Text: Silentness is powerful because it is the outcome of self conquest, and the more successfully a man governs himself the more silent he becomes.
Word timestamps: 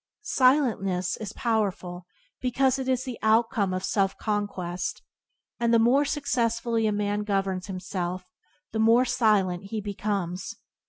Silentness 0.23 1.15
is 1.17 1.31
powerful 1.33 2.07
because 2.39 2.79
it 2.79 2.89
is 2.89 3.03
the 3.03 3.19
outcome 3.21 3.71
of 3.71 3.83
self 3.83 4.17
conquest, 4.17 5.03
and 5.59 5.71
the 5.71 5.77
more 5.77 6.05
successfully 6.05 6.87
a 6.87 6.91
man 6.91 7.19
governs 7.23 7.67
himself 7.67 8.25
the 8.71 8.79
more 8.79 9.05
silent 9.05 9.65
he 9.65 9.79
becomes. 9.79 10.55